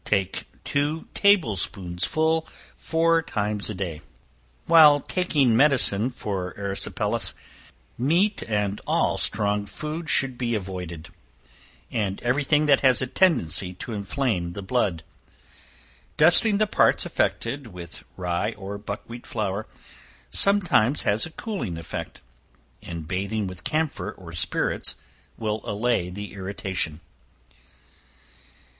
[0.03, 4.01] Take two table spoonsful four times a day.
[4.65, 7.35] While taking medicine for the erysipelas,
[7.99, 11.09] meat and all strong food should be avoided,
[11.91, 15.03] and every thing that has a tendency to inflame the blood.
[16.17, 19.67] Dusting the parts affected, with rye or buckwheat flour,
[20.31, 22.21] sometimes has a cooling effect,
[22.81, 24.95] and bathing with camphor or spirits
[25.37, 27.01] will allay the irritation.